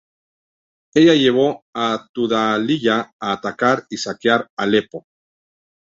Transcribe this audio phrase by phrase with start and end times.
[0.95, 5.05] Esto llevó a Tudhaliya a atacar y saquear Alepo.